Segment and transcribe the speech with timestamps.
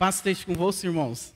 [0.00, 1.34] Paz esteja convosco, irmãos.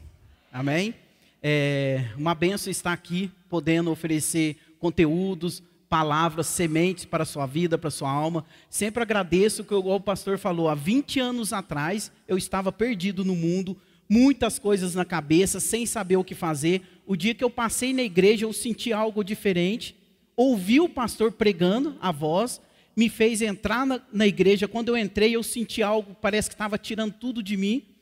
[0.51, 0.95] Amém?
[1.43, 7.89] É uma benção estar aqui, podendo oferecer conteúdos, palavras, sementes para a sua vida, para
[7.89, 8.43] a sua alma.
[8.71, 13.77] Sempre agradeço que o pastor falou, há 20 anos atrás eu estava perdido no mundo,
[14.09, 16.81] muitas coisas na cabeça, sem saber o que fazer.
[17.07, 19.95] O dia que eu passei na igreja, eu senti algo diferente.
[20.35, 22.63] Ouvi o pastor pregando a voz,
[22.97, 24.67] me fez entrar na, na igreja.
[24.67, 27.94] Quando eu entrei, eu senti algo, parece que estava tirando tudo de mim.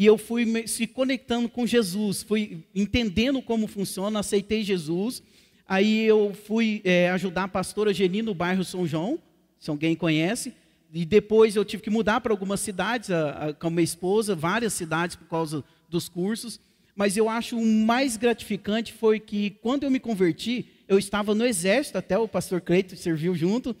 [0.00, 5.22] E eu fui me, se conectando com Jesus, fui entendendo como funciona, aceitei Jesus.
[5.68, 9.18] Aí eu fui é, ajudar a pastora Geni no bairro São João,
[9.58, 10.54] se alguém conhece.
[10.90, 14.34] E depois eu tive que mudar para algumas cidades a, a, com a minha esposa,
[14.34, 16.58] várias cidades por causa dos cursos.
[16.96, 21.44] Mas eu acho o mais gratificante foi que quando eu me converti, eu estava no
[21.44, 23.76] exército, até o pastor Cleito serviu junto.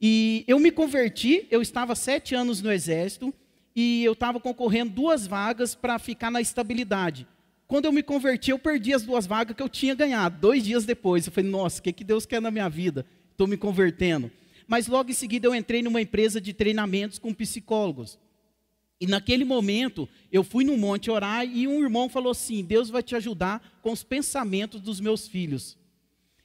[0.00, 3.32] E eu me converti, eu estava sete anos no exército
[3.74, 7.26] e eu estava concorrendo duas vagas para ficar na estabilidade.
[7.66, 10.38] Quando eu me converti, eu perdi as duas vagas que eu tinha ganhado.
[10.38, 13.06] Dois dias depois, eu falei, nossa, o que, que Deus quer na minha vida?
[13.32, 14.30] Estou me convertendo.
[14.66, 18.18] Mas logo em seguida eu entrei numa empresa de treinamentos com psicólogos.
[19.00, 23.02] E naquele momento, eu fui no monte orar e um irmão falou assim: Deus vai
[23.02, 25.76] te ajudar com os pensamentos dos meus filhos.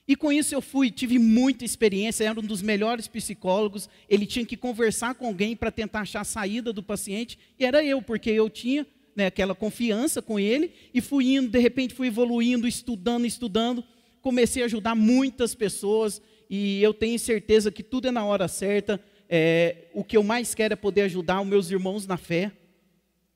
[0.09, 3.88] E com isso eu fui, tive muita experiência, era um dos melhores psicólogos.
[4.09, 7.85] Ele tinha que conversar com alguém para tentar achar a saída do paciente, e era
[7.85, 12.07] eu, porque eu tinha né, aquela confiança com ele, e fui indo, de repente fui
[12.07, 13.83] evoluindo, estudando, estudando.
[14.19, 18.99] Comecei a ajudar muitas pessoas, e eu tenho certeza que tudo é na hora certa.
[19.29, 22.51] É, o que eu mais quero é poder ajudar os meus irmãos na fé,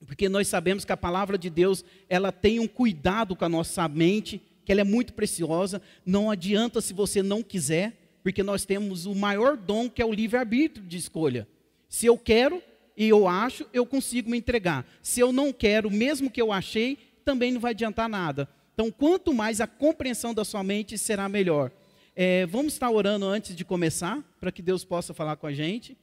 [0.08, 3.88] porque nós sabemos que a palavra de Deus, ela tem um cuidado com a nossa
[3.88, 5.82] mente, que ela é muito preciosa.
[6.06, 10.14] Não adianta se você não quiser, porque nós temos o maior dom que é o
[10.14, 11.48] livre-arbítrio de escolha.
[11.90, 12.62] Se eu quero
[12.96, 14.86] e eu acho, eu consigo me entregar.
[15.02, 18.48] Se eu não quero, mesmo que eu achei, também não vai adiantar nada.
[18.74, 21.72] Então, quanto mais a compreensão da sua mente será melhor.
[22.16, 25.98] É, vamos estar orando antes de começar, para que Deus possa falar com a gente.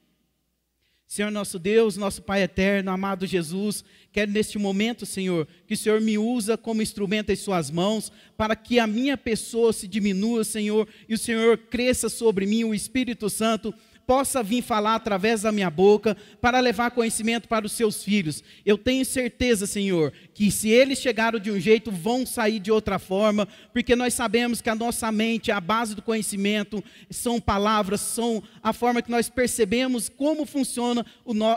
[1.11, 6.01] Senhor nosso Deus, nosso Pai eterno, amado Jesus, quero neste momento, Senhor, que o Senhor
[6.01, 10.87] me usa como instrumento em Suas mãos, para que a minha pessoa se diminua, Senhor,
[11.09, 13.75] e o Senhor cresça sobre mim, o Espírito Santo
[14.11, 18.43] possa vir falar através da minha boca para levar conhecimento para os seus filhos.
[18.67, 22.99] Eu tenho certeza, Senhor, que se eles chegaram de um jeito, vão sair de outra
[22.99, 28.43] forma, porque nós sabemos que a nossa mente, a base do conhecimento, são palavras, são
[28.61, 31.07] a forma que nós percebemos como funciona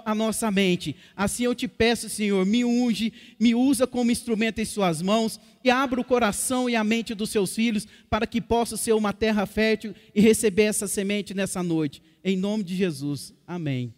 [0.05, 0.95] a nossa mente.
[1.15, 5.69] Assim eu te peço, Senhor, me unge, me usa como instrumento em Suas mãos e
[5.69, 9.45] abra o coração e a mente dos seus filhos para que possa ser uma terra
[9.45, 13.33] fértil e receber essa semente nessa noite em nome de Jesus.
[13.45, 13.93] Amém.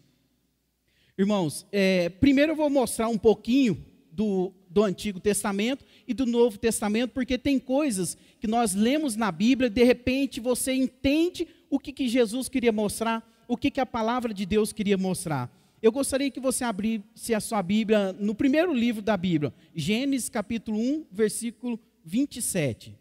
[1.16, 6.58] Irmãos, é, primeiro eu vou mostrar um pouquinho do, do Antigo Testamento e do Novo
[6.58, 11.92] Testamento, porque tem coisas que nós lemos na Bíblia, de repente você entende o que,
[11.92, 15.50] que Jesus queria mostrar, o que, que a palavra de Deus queria mostrar.
[15.86, 20.76] Eu gostaria que você abrisse a sua Bíblia no primeiro livro da Bíblia, Gênesis capítulo
[20.76, 22.98] 1, versículo 27.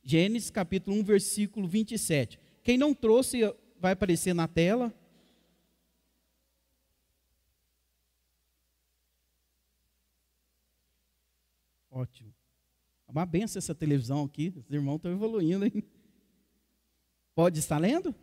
[0.00, 2.38] Gênesis capítulo 1, versículo 27.
[2.62, 3.40] Quem não trouxe
[3.80, 4.94] vai aparecer na tela.
[11.90, 12.32] Ótimo.
[13.08, 14.54] É uma benção essa televisão aqui.
[14.56, 15.82] Os irmãos estão evoluindo, hein?
[17.34, 18.14] Pode estar lendo?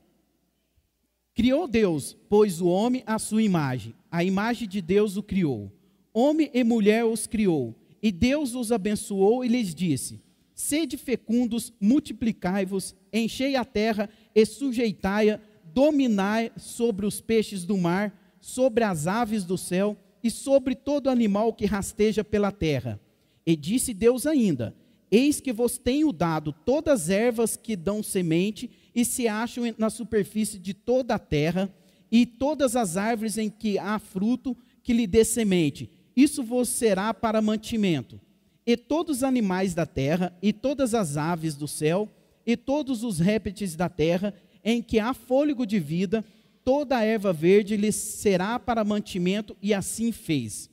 [1.43, 3.93] Criou Deus, pois o homem à sua imagem.
[4.09, 5.69] A imagem de Deus o criou.
[6.13, 7.75] Homem e mulher os criou.
[8.01, 10.21] E Deus os abençoou e lhes disse:
[10.55, 18.85] Sede fecundos, multiplicai-vos, enchei a terra e sujeitai-a, dominai sobre os peixes do mar, sobre
[18.85, 22.97] as aves do céu e sobre todo animal que rasteja pela terra.
[23.45, 24.73] E disse Deus ainda:
[25.11, 29.89] Eis que vos tenho dado todas as ervas que dão semente e se acham na
[29.89, 31.73] superfície de toda a terra,
[32.11, 35.89] e todas as árvores em que há fruto que lhe dê semente.
[36.15, 38.21] Isso vos será para mantimento.
[38.65, 42.07] E todos os animais da terra, e todas as aves do céu,
[42.45, 46.23] e todos os répteis da terra, em que há fôlego de vida,
[46.63, 50.69] toda a erva verde lhe será para mantimento, e assim fez.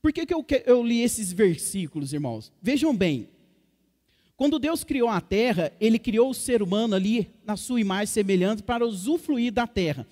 [0.00, 2.50] Por que, que eu, eu li esses versículos, irmãos?
[2.62, 3.28] Vejam bem,
[4.38, 8.62] quando Deus criou a terra, Ele criou o ser humano ali na sua imagem semelhante
[8.62, 10.06] para usufruir da terra.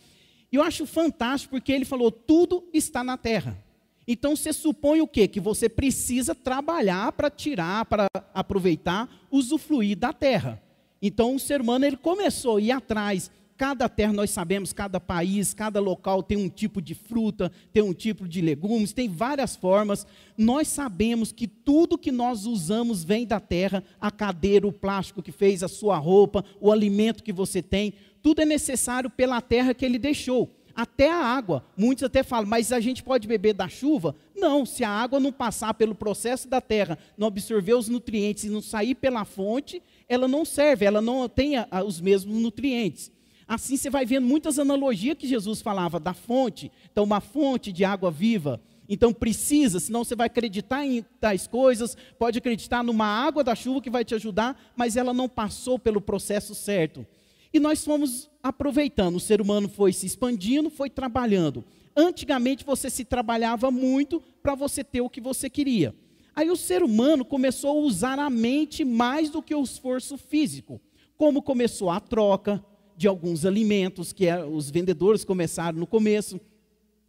[0.51, 3.57] E eu acho fantástico porque Ele falou: tudo está na terra.
[4.05, 5.29] Então você supõe o quê?
[5.29, 10.61] Que você precisa trabalhar para tirar, para aproveitar, usufruir da terra.
[11.01, 15.55] Então o ser humano ele começou a ir atrás, Cada terra, nós sabemos, cada país,
[15.55, 20.07] cada local tem um tipo de fruta, tem um tipo de legumes, tem várias formas.
[20.37, 25.33] Nós sabemos que tudo que nós usamos vem da terra, a cadeira, o plástico que
[25.33, 29.87] fez, a sua roupa, o alimento que você tem, tudo é necessário pela terra que
[29.87, 30.55] ele deixou.
[30.75, 31.65] Até a água.
[31.75, 34.15] Muitos até falam, mas a gente pode beber da chuva?
[34.35, 38.51] Não, se a água não passar pelo processo da terra, não absorver os nutrientes e
[38.51, 41.55] não sair pela fonte, ela não serve, ela não tem
[41.87, 43.11] os mesmos nutrientes.
[43.49, 46.71] Assim você vai vendo muitas analogias que Jesus falava da fonte.
[46.91, 48.61] Então, uma fonte de água viva.
[48.89, 53.81] Então precisa, senão você vai acreditar em tais coisas, pode acreditar numa água da chuva
[53.81, 57.05] que vai te ajudar, mas ela não passou pelo processo certo.
[57.53, 61.65] E nós fomos aproveitando, o ser humano foi se expandindo, foi trabalhando.
[61.97, 65.95] Antigamente você se trabalhava muito para você ter o que você queria.
[66.35, 70.81] Aí o ser humano começou a usar a mente mais do que o esforço físico.
[71.17, 72.63] Como começou a troca,
[72.97, 76.41] de alguns alimentos que é, os vendedores começaram no começo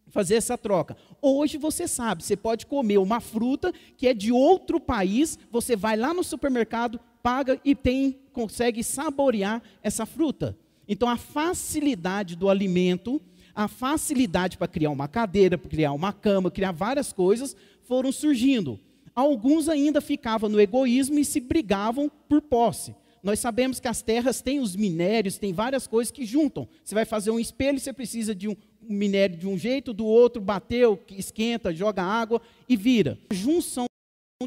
[0.09, 0.95] fazer essa troca.
[1.21, 5.97] Hoje você sabe, você pode comer uma fruta que é de outro país, você vai
[5.97, 10.57] lá no supermercado, paga e tem consegue saborear essa fruta.
[10.87, 13.21] Então a facilidade do alimento,
[13.53, 18.79] a facilidade para criar uma cadeira, para criar uma cama, criar várias coisas foram surgindo.
[19.15, 22.95] Alguns ainda ficavam no egoísmo e se brigavam por posse.
[23.23, 26.67] Nós sabemos que as terras têm os minérios, tem várias coisas que juntam.
[26.83, 30.41] Você vai fazer um espelho, você precisa de um minério de um jeito, do outro,
[30.41, 33.17] bateu, esquenta, joga água e vira.
[33.31, 33.85] Junção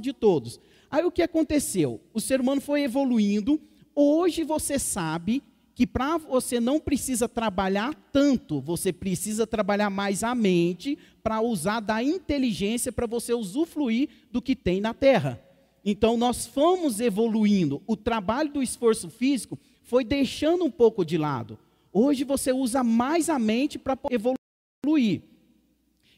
[0.00, 0.61] de todos.
[0.90, 2.00] Aí o que aconteceu?
[2.12, 3.61] O ser humano foi evoluindo.
[3.94, 5.43] Hoje você sabe
[5.75, 11.81] que para você não precisa trabalhar tanto, você precisa trabalhar mais a mente para usar
[11.81, 15.43] da inteligência para você usufruir do que tem na terra.
[15.85, 17.82] Então nós fomos evoluindo.
[17.87, 21.59] O trabalho do esforço físico foi deixando um pouco de lado.
[21.93, 25.23] Hoje você usa mais a mente para evoluir.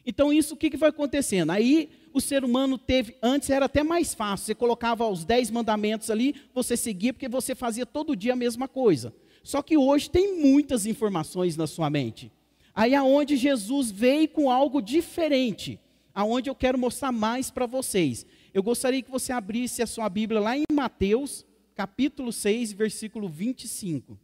[0.05, 1.51] Então isso o que, que vai acontecendo?
[1.51, 6.11] Aí o ser humano teve, antes era até mais fácil, você colocava os dez mandamentos
[6.11, 9.13] ali, você seguia porque você fazia todo dia a mesma coisa.
[9.43, 12.31] Só que hoje tem muitas informações na sua mente.
[12.75, 15.79] Aí aonde Jesus veio com algo diferente,
[16.13, 18.25] aonde eu quero mostrar mais para vocês.
[18.53, 24.19] Eu gostaria que você abrisse a sua Bíblia lá em Mateus, capítulo 6, versículo 25.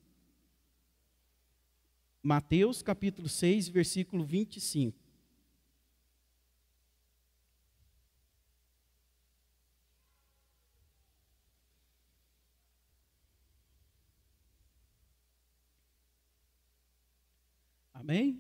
[2.21, 4.95] Mateus, capítulo 6, versículo 25.
[17.91, 18.39] Amém?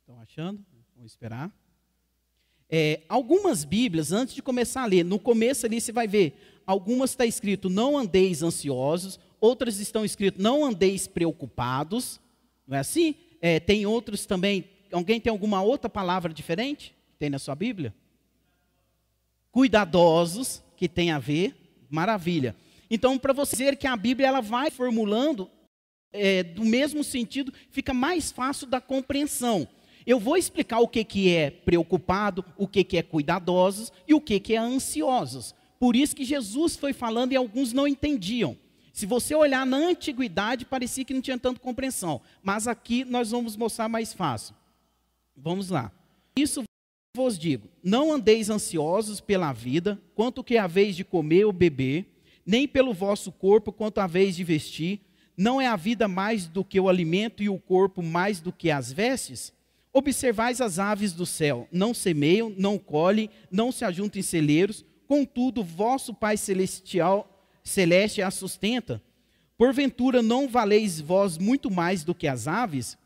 [0.00, 0.64] Estão achando?
[0.96, 1.52] Vamos esperar.
[2.70, 7.10] É, algumas Bíblias, antes de começar a ler, no começo ali você vai ver, algumas
[7.10, 12.20] está escrito não andeis ansiosos, outras estão escrito não andeis preocupados,
[12.66, 13.14] não é assim?
[13.40, 16.94] É, tem outros também, alguém tem alguma outra palavra diferente?
[17.18, 17.94] Tem na sua Bíblia?
[19.52, 21.54] Cuidadosos, que tem a ver,
[21.90, 22.56] maravilha.
[22.90, 25.50] Então, para você ver que a Bíblia ela vai formulando
[26.12, 29.68] é, do mesmo sentido, fica mais fácil da compreensão.
[30.06, 34.20] Eu vou explicar o que, que é preocupado, o que, que é cuidadosos e o
[34.20, 35.54] que, que é ansiosos.
[35.78, 38.56] Por isso que Jesus foi falando e alguns não entendiam.
[38.92, 42.20] Se você olhar na antiguidade, parecia que não tinha tanta compreensão.
[42.42, 44.54] Mas aqui nós vamos mostrar mais fácil.
[45.36, 45.90] Vamos lá.
[46.36, 46.62] Isso
[47.16, 51.52] vos digo: não andeis ansiosos pela vida, quanto que é a vez de comer ou
[51.52, 52.06] beber,
[52.46, 55.00] nem pelo vosso corpo, quanto a vez de vestir.
[55.36, 58.70] Não é a vida mais do que o alimento e o corpo mais do que
[58.70, 59.52] as vestes?
[59.96, 65.62] Observais as aves do céu, não semeiam, não colhem, não se ajuntam em celeiros, contudo,
[65.62, 67.30] vosso Pai celestial
[67.62, 69.00] celeste as sustenta.
[69.56, 72.98] Porventura não valeis vós muito mais do que as aves?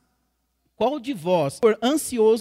[0.75, 2.41] Qual de vós, por ansioso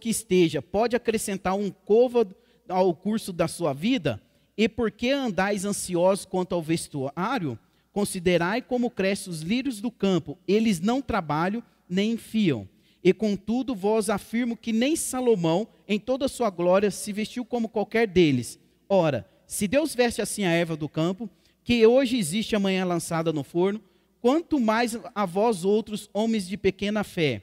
[0.00, 2.34] que esteja, pode acrescentar um côvado
[2.68, 4.20] ao curso da sua vida?
[4.58, 7.56] E por que andais ansiosos quanto ao vestuário?
[7.92, 12.68] Considerai como crescem os lírios do campo, eles não trabalham nem enfiam.
[13.06, 17.68] E contudo vós afirmo que nem Salomão, em toda a sua glória, se vestiu como
[17.68, 18.58] qualquer deles.
[18.88, 21.30] Ora, se Deus veste assim a erva do campo,
[21.62, 23.80] que hoje existe amanhã lançada no forno,
[24.20, 27.42] quanto mais a vós outros, homens de pequena fé.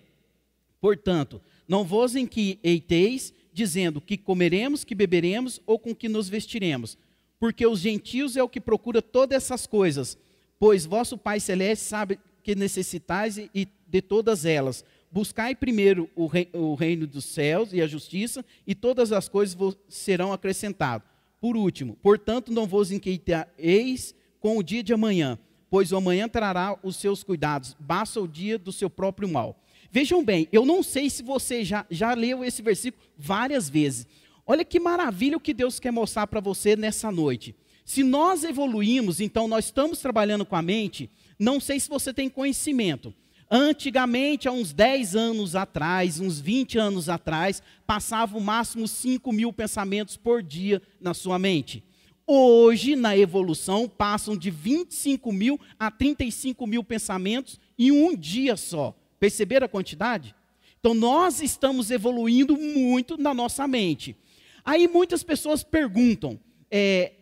[0.82, 6.98] Portanto, não vos inquieteis, dizendo que comeremos, que beberemos ou com que nos vestiremos,
[7.40, 10.18] porque os gentios é o que procura todas essas coisas,
[10.60, 13.40] pois vosso Pai Celeste sabe que necessitais
[13.88, 14.84] de todas elas.
[15.14, 19.54] Buscai primeiro o, rei, o reino dos céus e a justiça, e todas as coisas
[19.54, 21.08] vos serão acrescentadas.
[21.40, 25.38] Por último, portanto, não vos inquieteis com o dia de amanhã,
[25.70, 29.64] pois o amanhã trará os seus cuidados, basta o dia do seu próprio mal.
[29.92, 34.08] Vejam bem, eu não sei se você já, já leu esse versículo várias vezes.
[34.48, 37.56] Olha que maravilha o que Deus quer mostrar para você nessa noite.
[37.86, 42.30] Se nós evoluímos, então nós estamos trabalhando com a mente, não sei se você tem
[42.30, 43.14] conhecimento.
[43.56, 49.54] Antigamente, há uns 10 anos atrás, uns 20 anos atrás, passava o máximo 5 mil
[49.54, 51.84] pensamentos por dia na sua mente.
[52.26, 58.98] Hoje, na evolução, passam de 25 mil a 35 mil pensamentos em um dia só.
[59.20, 60.34] Perceberam a quantidade?
[60.80, 64.18] Então, nós estamos evoluindo muito na nossa mente.
[64.66, 66.40] Aí muitas pessoas perguntam:
[66.72, 67.14] é,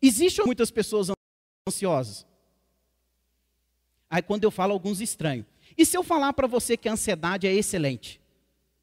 [0.00, 1.10] existem muitas pessoas
[1.68, 2.24] ansiosas?
[4.08, 5.49] Aí quando eu falo, alguns estranhos.
[5.76, 8.20] E se eu falar para você que a ansiedade é excelente,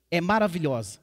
[0.09, 0.99] é maravilhosa?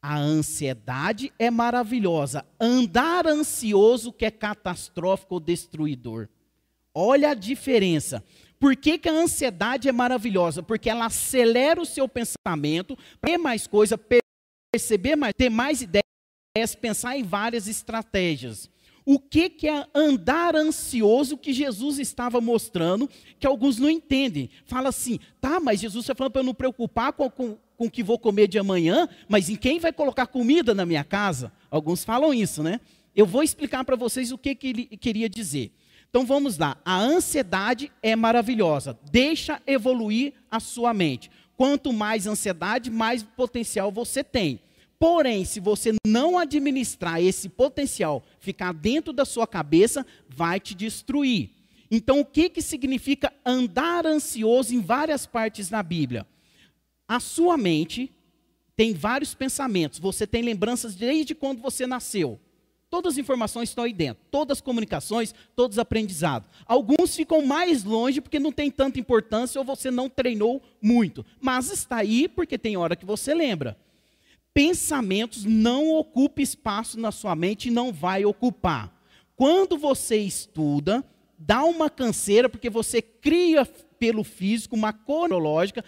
[0.00, 2.44] A ansiedade é maravilhosa.
[2.60, 6.28] Andar ansioso que é catastrófico ou destruidor.
[6.92, 8.24] Olha a diferença.
[8.58, 10.62] Por que, que a ansiedade é maravilhosa?
[10.62, 13.98] Porque ela acelera o seu pensamento, ter mais coisa,
[14.72, 18.70] perceber mais, ter mais ideias, pensar em várias estratégias.
[19.04, 24.48] O que, que é andar ansioso que Jesus estava mostrando, que alguns não entendem.
[24.64, 27.90] Fala assim, tá, mas Jesus está falando para eu não preocupar com, com, com o
[27.90, 31.52] que vou comer de amanhã, mas em quem vai colocar comida na minha casa?
[31.70, 32.80] Alguns falam isso, né?
[33.14, 35.72] Eu vou explicar para vocês o que, que ele queria dizer.
[36.08, 36.76] Então vamos lá.
[36.84, 38.98] A ansiedade é maravilhosa.
[39.10, 41.30] Deixa evoluir a sua mente.
[41.56, 44.60] Quanto mais ansiedade, mais potencial você tem.
[45.02, 51.50] Porém, se você não administrar esse potencial, ficar dentro da sua cabeça, vai te destruir.
[51.90, 56.24] Então, o que, que significa andar ansioso em várias partes na Bíblia?
[57.08, 58.12] A sua mente
[58.76, 62.38] tem vários pensamentos, você tem lembranças desde quando você nasceu.
[62.88, 66.48] Todas as informações estão aí dentro, todas as comunicações, todos os aprendizados.
[66.64, 71.72] Alguns ficam mais longe porque não tem tanta importância ou você não treinou muito, mas
[71.72, 73.76] está aí porque tem hora que você lembra
[74.54, 78.92] pensamentos não ocupa espaço na sua mente e não vai ocupar.
[79.34, 81.04] Quando você estuda,
[81.38, 83.64] dá uma canseira, porque você cria
[83.98, 85.84] pelo físico uma cronológica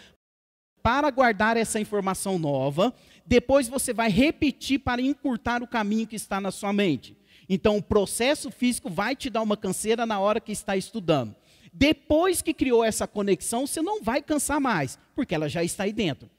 [0.83, 2.95] para guardar essa informação nova.
[3.27, 7.17] Depois você vai repetir para encurtar o caminho que está na sua mente.
[7.49, 11.35] Então, o processo físico vai te dar uma canseira na hora que está estudando.
[11.73, 15.93] Depois que criou essa conexão, você não vai cansar mais, porque ela já está aí
[15.93, 16.31] dentro.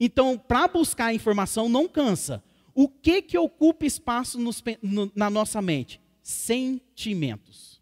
[0.00, 2.42] Então, para buscar a informação não cansa.
[2.74, 6.00] O que que ocupa espaço nos, no, na nossa mente?
[6.22, 7.80] Sentimentos.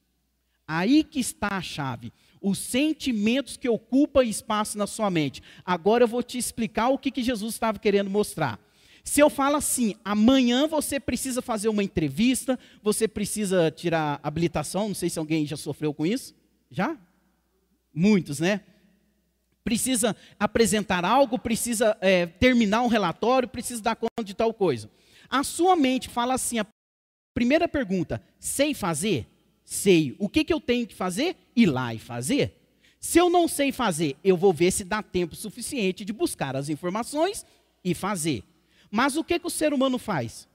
[0.67, 2.13] Aí que está a chave.
[2.43, 5.43] Os sentimentos que ocupam espaço na sua mente.
[5.65, 8.59] Agora eu vou te explicar o que, que Jesus estava querendo mostrar.
[9.05, 14.95] Se eu falo assim, amanhã você precisa fazer uma entrevista, você precisa tirar habilitação, não
[14.95, 16.35] sei se alguém já sofreu com isso.
[16.71, 16.97] Já?
[17.95, 18.61] Muitos, né?
[19.69, 24.91] Precisa apresentar algo, precisa é, terminar um relatório, precisa dar conta de tal coisa.
[25.29, 26.67] A sua mente fala assim: a
[27.35, 29.29] primeira pergunta, sei fazer?
[29.63, 30.17] Sei.
[30.19, 31.37] O que, que eu tenho que fazer?
[31.55, 32.55] Ir lá e fazer.
[32.99, 36.71] Se eu não sei fazer, eu vou ver se dá tempo suficiente de buscar as
[36.71, 37.45] informações
[37.85, 38.43] e fazer.
[38.91, 40.49] Mas o que, que o ser humano faz?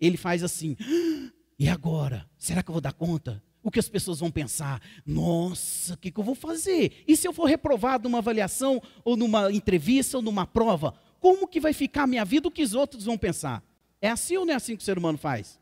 [0.00, 2.26] Ele faz assim: ah, e agora?
[2.38, 3.42] Será que eu vou dar conta?
[3.68, 4.80] O que as pessoas vão pensar?
[5.04, 7.04] Nossa, o que, que eu vou fazer?
[7.06, 10.94] E se eu for reprovado numa avaliação, ou numa entrevista, ou numa prova?
[11.20, 12.48] Como que vai ficar a minha vida?
[12.48, 13.62] O que os outros vão pensar?
[14.00, 15.60] É assim ou não é assim que o ser humano faz?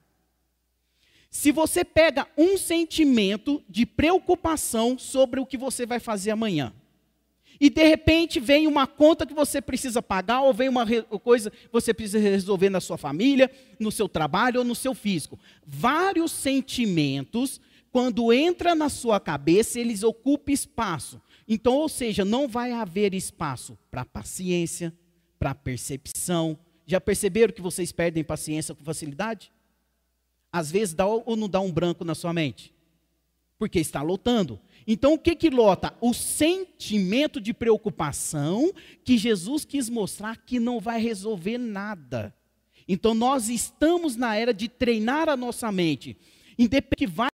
[1.29, 6.73] Se você pega um sentimento de preocupação sobre o que você vai fazer amanhã,
[7.61, 10.87] e de repente vem uma conta que você precisa pagar, ou vem uma
[11.25, 15.39] coisa que você precisa resolver na sua família, no seu trabalho ou no seu físico.
[15.67, 17.61] Vários sentimentos
[17.93, 21.21] quando entra na sua cabeça, eles ocupam espaço.
[21.49, 24.93] Então, ou seja, não vai haver espaço para paciência,
[25.38, 26.59] para percepção.
[26.87, 29.52] Já perceberam que vocês perdem paciência com facilidade?
[30.52, 32.75] Às vezes dá ou não dá um branco na sua mente?
[33.59, 34.61] Porque está lotando.
[34.87, 35.95] Então, o que que lota?
[36.00, 38.73] O sentimento de preocupação
[39.05, 42.35] que Jesus quis mostrar que não vai resolver nada.
[42.87, 46.16] Então, nós estamos na era de treinar a nossa mente.
[46.57, 47.28] Independente que vai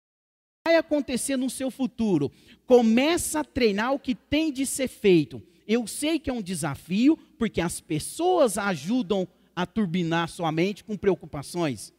[0.65, 2.31] vai acontecer no seu futuro?
[2.65, 5.41] Começa a treinar o que tem de ser feito.
[5.67, 10.97] Eu sei que é um desafio, porque as pessoas ajudam a turbinar sua mente com
[10.97, 11.93] preocupações.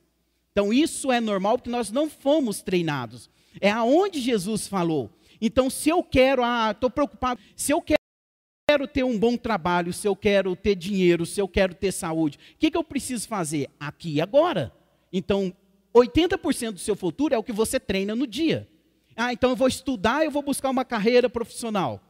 [0.52, 3.30] Então isso é normal porque nós não fomos treinados.
[3.60, 5.10] É aonde Jesus falou.
[5.40, 10.06] Então se eu quero, ah, estou preocupado, se eu quero ter um bom trabalho, se
[10.06, 13.68] eu quero ter dinheiro, se eu quero ter saúde, o que, que eu preciso fazer?
[13.78, 14.72] Aqui e agora.
[15.12, 15.52] Então
[15.94, 18.68] 80% do seu futuro é o que você treina no dia.
[19.16, 22.00] Ah, então eu vou estudar, eu vou buscar uma carreira profissional.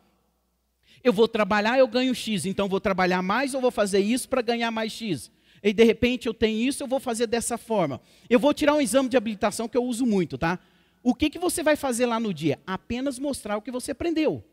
[1.03, 4.29] Eu vou trabalhar, eu ganho X, então eu vou trabalhar mais ou vou fazer isso
[4.29, 5.31] para ganhar mais X.
[5.63, 8.01] E de repente eu tenho isso, eu vou fazer dessa forma.
[8.31, 10.59] Eu vou tirar um exame de habilitação que eu uso muito, tá?
[11.03, 12.61] O que, que você vai fazer lá no dia?
[12.65, 14.45] Apenas mostrar o que você aprendeu.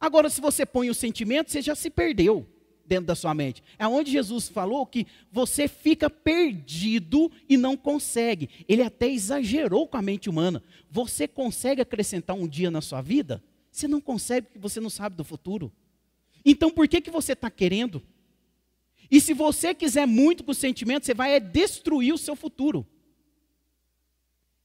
[0.00, 2.46] Agora, se você põe o sentimento, você já se perdeu
[2.86, 3.62] dentro da sua mente.
[3.78, 8.48] É onde Jesus falou que você fica perdido e não consegue.
[8.68, 10.62] Ele até exagerou com a mente humana.
[10.90, 13.42] Você consegue acrescentar um dia na sua vida?
[13.70, 15.72] Você não consegue porque você não sabe do futuro.
[16.44, 18.02] Então por que, que você está querendo?
[19.10, 22.86] E se você quiser muito com o sentimento, você vai é destruir o seu futuro.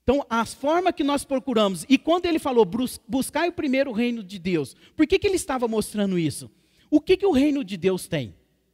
[0.03, 2.67] Então, a forma que nós procuramos, e quando ele falou,
[3.07, 6.49] buscar o primeiro reino de Deus, por que, que ele estava mostrando isso?
[6.89, 8.33] O que, que o reino de Deus tem?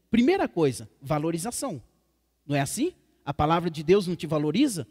[0.10, 1.82] Primeira coisa, valorização.
[2.46, 2.94] Não é assim?
[3.26, 4.88] A palavra de Deus não te valoriza?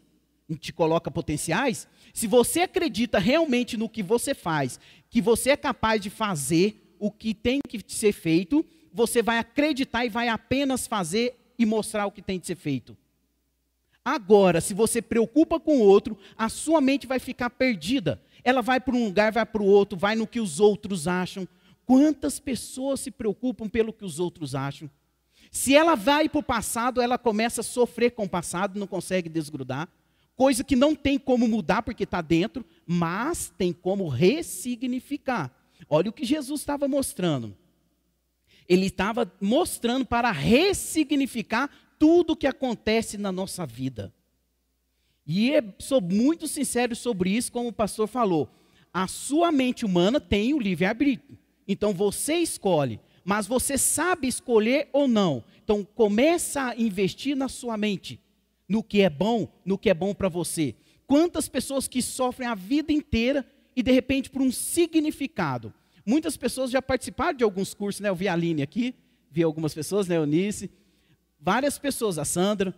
[0.47, 1.87] Não te coloca potenciais?
[2.13, 4.79] Se você acredita realmente no que você faz,
[5.09, 8.63] que você é capaz de fazer o que tem que ser feito,
[8.93, 12.95] você vai acreditar e vai apenas fazer e mostrar o que tem de ser feito.
[14.03, 18.21] Agora, se você preocupa com o outro, a sua mente vai ficar perdida.
[18.43, 21.47] Ela vai para um lugar, vai para o outro, vai no que os outros acham.
[21.85, 24.89] Quantas pessoas se preocupam pelo que os outros acham?
[25.51, 29.29] Se ela vai para o passado, ela começa a sofrer com o passado, não consegue
[29.29, 29.87] desgrudar.
[30.35, 35.53] Coisa que não tem como mudar porque está dentro, mas tem como ressignificar.
[35.89, 37.55] Olha o que Jesus estava mostrando.
[38.67, 44.13] Ele estava mostrando para ressignificar tudo o que acontece na nossa vida.
[45.25, 48.49] E é, sou muito sincero sobre isso, como o pastor falou.
[48.93, 51.37] A sua mente humana tem o livre-arbítrio.
[51.67, 55.43] Então você escolhe, mas você sabe escolher ou não.
[55.63, 58.19] Então começa a investir na sua mente,
[58.67, 60.75] no que é bom, no que é bom para você.
[61.07, 63.45] Quantas pessoas que sofrem a vida inteira
[63.75, 65.73] e de repente por um significado.
[66.05, 68.09] Muitas pessoas já participaram de alguns cursos, né?
[68.09, 68.95] Eu vi a Aline aqui,
[69.29, 70.71] vi algumas pessoas, né, Eunice,
[71.39, 72.73] várias pessoas, a Sandra.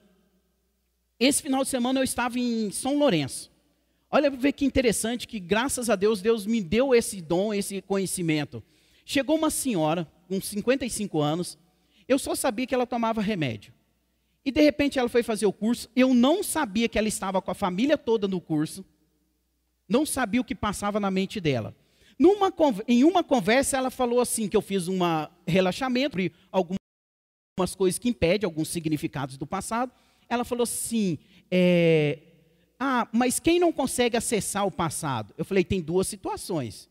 [1.20, 3.52] Esse final de semana eu estava em São Lourenço.
[4.10, 8.64] Olha ver que interessante que graças a Deus Deus me deu esse dom, esse conhecimento.
[9.10, 11.58] Chegou uma senhora com 55 anos,
[12.10, 13.74] eu só sabia que ela tomava remédio.
[14.44, 17.50] E de repente ela foi fazer o curso, eu não sabia que ela estava com
[17.50, 18.84] a família toda no curso,
[19.88, 21.74] não sabia o que passava na mente dela.
[22.20, 22.54] Numa,
[22.86, 25.00] em uma conversa ela falou assim, que eu fiz um
[25.48, 26.18] relaxamento,
[26.52, 29.90] algumas coisas que impedem, alguns significados do passado.
[30.28, 31.18] Ela falou assim:
[31.50, 32.20] é,
[32.78, 35.34] Ah, mas quem não consegue acessar o passado?
[35.38, 36.90] Eu falei: tem duas situações.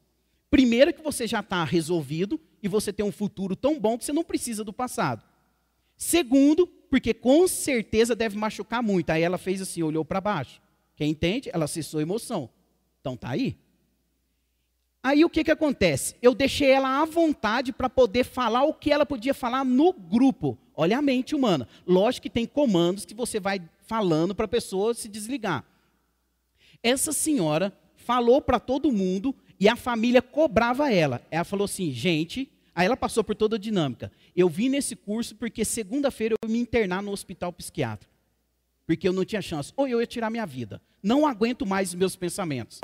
[0.57, 4.13] Primeiro, que você já está resolvido e você tem um futuro tão bom que você
[4.15, 5.23] não precisa do passado.
[5.99, 9.11] Segundo, porque com certeza deve machucar muito.
[9.11, 10.63] Aí ela fez assim, olhou para baixo.
[10.97, 11.51] Quem entende?
[11.53, 12.49] Ela acessou a emoção.
[13.03, 13.55] Então tá aí.
[15.03, 16.17] Aí o que, que acontece?
[16.23, 20.57] Eu deixei ela à vontade para poder falar o que ela podia falar no grupo.
[20.75, 21.69] Olha a mente humana.
[21.87, 25.67] Lógico que tem comandos que você vai falando para a pessoa se desligar.
[26.83, 31.23] Essa senhora falou para todo mundo e a família cobrava ela.
[31.31, 32.51] Ela falou assim, gente.
[32.75, 34.13] Aí ela passou por toda a dinâmica.
[34.35, 38.13] Eu vim nesse curso porque segunda-feira eu ia me internar no hospital psiquiátrico.
[38.87, 39.73] Porque eu não tinha chance.
[39.77, 40.81] Ou eu ia tirar minha vida.
[41.03, 42.81] Não aguento mais os meus pensamentos.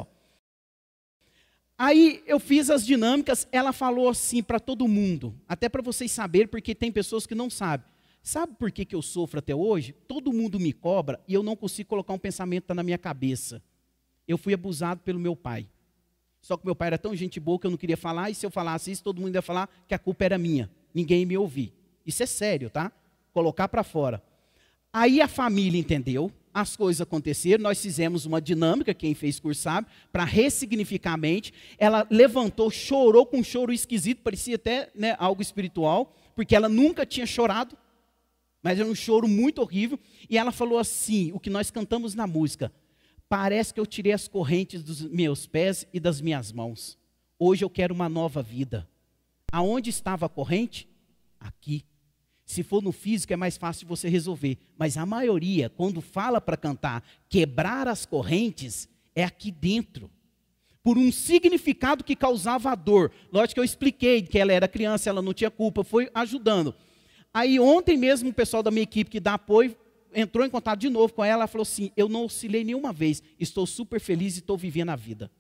[1.77, 6.47] Aí eu fiz as dinâmicas, ela falou assim para todo mundo, até para vocês saberem,
[6.47, 7.85] porque tem pessoas que não sabem.
[8.23, 9.93] Sabe por que, que eu sofro até hoje?
[10.07, 13.61] Todo mundo me cobra e eu não consigo colocar um pensamento na minha cabeça.
[14.29, 15.67] Eu fui abusado pelo meu pai.
[16.43, 18.45] Só que meu pai era tão gente boa que eu não queria falar, e se
[18.45, 20.69] eu falasse isso, todo mundo ia falar que a culpa era minha.
[20.93, 21.73] Ninguém me ouvir.
[22.05, 22.91] Isso é sério, tá?
[23.33, 24.21] Colocar para fora.
[24.93, 29.87] Aí a família entendeu, as coisas aconteceram, nós fizemos uma dinâmica, quem fez curso sabe,
[30.13, 31.55] para ressignificar a mente.
[31.79, 37.07] Ela levantou, chorou com um choro esquisito, parecia até né, algo espiritual, porque ela nunca
[37.07, 37.79] tinha chorado,
[38.63, 39.99] mas era um choro muito horrível.
[40.29, 42.71] E ela falou assim: o que nós cantamos na música,
[43.33, 46.99] parece que eu tirei as correntes dos meus pés e das minhas mãos.
[47.39, 48.87] Hoje eu quero uma nova vida.
[49.51, 50.87] Aonde estava a corrente?
[51.41, 51.83] Aqui.
[52.45, 56.59] Se for no físico é mais fácil você resolver, mas a maioria, quando fala para
[56.59, 60.11] cantar quebrar as correntes, é aqui dentro.
[60.83, 63.11] Por um significado que causava dor.
[63.33, 66.75] Lógico que eu expliquei que ela era criança, ela não tinha culpa, foi ajudando.
[67.33, 69.75] Aí ontem mesmo o pessoal da minha equipe que dá apoio
[70.15, 73.23] entrou em contato de novo com ela, ela falou assim: "Eu não oscilei nenhuma vez,
[73.39, 75.31] estou super feliz e estou vivendo a vida."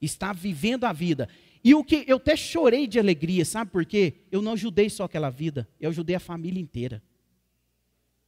[0.00, 1.28] Está vivendo a vida.
[1.62, 4.14] E o que eu até chorei de alegria, sabe por quê?
[4.30, 7.02] Eu não ajudei só aquela vida, eu ajudei a família inteira.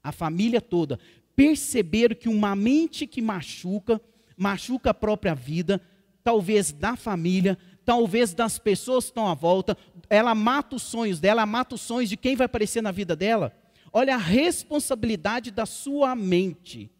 [0.02, 0.98] A família toda.
[1.36, 4.00] Perceberam que uma mente que machuca,
[4.36, 5.80] machuca a própria vida,
[6.24, 9.76] talvez da família, talvez das pessoas que estão à volta,
[10.08, 13.54] ela mata os sonhos dela, mata os sonhos de quem vai aparecer na vida dela.
[13.92, 16.90] Olha a responsabilidade da sua mente.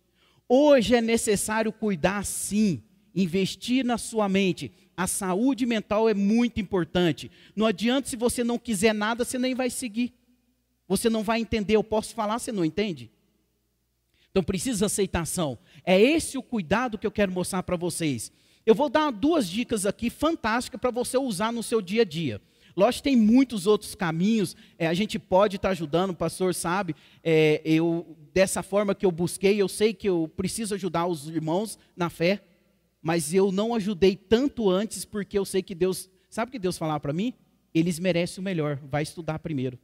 [0.49, 2.83] Hoje é necessário cuidar sim,
[3.15, 4.73] investir na sua mente.
[4.97, 7.31] A saúde mental é muito importante.
[7.55, 10.13] Não adianta se você não quiser nada, você nem vai seguir.
[10.89, 11.77] Você não vai entender.
[11.77, 13.11] Eu posso falar, você não entende?
[14.31, 15.59] Então precisa aceitação.
[15.85, 18.33] É esse o cuidado que eu quero mostrar para vocês.
[18.67, 22.41] Eu vou dar duas dicas aqui fantásticas para você usar no seu dia a dia.
[22.81, 26.97] Lógico, tem muitos outros caminhos, é, a gente pode estar tá ajudando, o pastor sabe,
[27.23, 31.79] é, eu, dessa forma que eu busquei, eu sei que eu preciso ajudar os irmãos
[31.95, 32.43] na fé,
[33.03, 36.79] mas eu não ajudei tanto antes, porque eu sei que Deus, sabe o que Deus
[36.79, 37.35] falava para mim?
[37.75, 39.79] Eles merecem o melhor, vai estudar primeiro,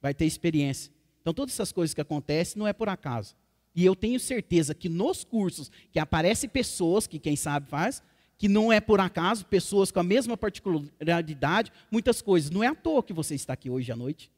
[0.00, 0.92] vai ter experiência.
[1.22, 3.34] Então, todas essas coisas que acontecem não é por acaso.
[3.74, 8.00] E eu tenho certeza que nos cursos que aparecem pessoas, que quem sabe faz,
[8.42, 12.50] que não é por acaso, pessoas com a mesma particularidade, muitas coisas.
[12.50, 14.32] Não é à toa que você está aqui hoje à noite.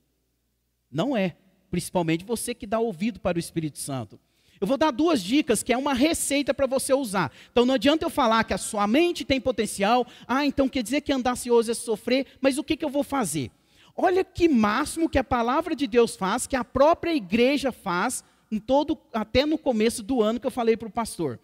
[0.92, 1.34] Não é.
[1.70, 4.20] Principalmente você que dá ouvido para o Espírito Santo.
[4.60, 7.32] Eu vou dar duas dicas que é uma receita para você usar.
[7.50, 10.06] Então não adianta eu falar que a sua mente tem potencial.
[10.28, 13.04] Ah, então quer dizer que andar ansioso é sofrer, mas o que, que eu vou
[13.04, 13.50] fazer?
[13.96, 18.58] Olha que máximo que a palavra de Deus faz, que a própria igreja faz em
[18.58, 21.40] todo, até no começo do ano que eu falei para o pastor.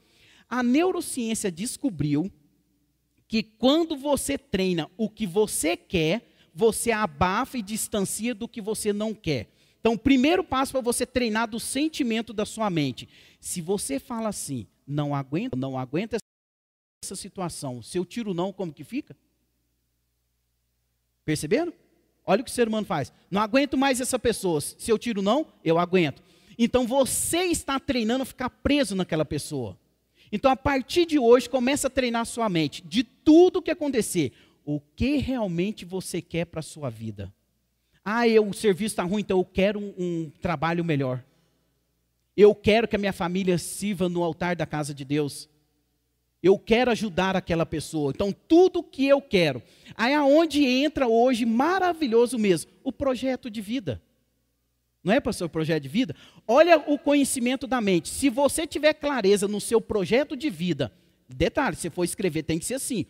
[0.47, 2.31] A neurociência descobriu
[3.31, 8.93] que quando você treina o que você quer, você abafa e distancia do que você
[8.93, 9.53] não quer.
[9.79, 13.09] Então, o primeiro passo para você treinar do sentimento da sua mente.
[13.39, 16.17] Se você fala assim, não aguenta, não aguenta
[17.05, 19.17] essa situação, se eu tiro não, como que fica?
[21.25, 21.73] Perceberam?
[22.27, 23.13] Olha o que o ser humano faz.
[23.31, 24.61] Não aguento mais essa pessoa.
[24.61, 26.21] Se eu tiro não, eu aguento.
[26.59, 29.79] Então você está treinando a ficar preso naquela pessoa.
[30.33, 34.33] Então a partir de hoje começa a treinar sua mente de tudo que acontecer.
[34.65, 37.33] O que realmente você quer para a sua vida?
[38.05, 41.25] Ah, eu, o serviço está ruim, então eu quero um, um trabalho melhor.
[42.37, 45.49] Eu quero que a minha família sirva no altar da casa de Deus.
[46.43, 48.13] Eu quero ajudar aquela pessoa.
[48.15, 49.63] Então, tudo que eu quero.
[49.95, 54.01] Aí aonde entra hoje, maravilhoso mesmo, o projeto de vida.
[55.03, 56.15] Não é, pastor, projeto de vida?
[56.47, 58.09] Olha o conhecimento da mente.
[58.09, 60.93] Se você tiver clareza no seu projeto de vida,
[61.29, 63.07] detalhe, se for escrever, tem que ser assim.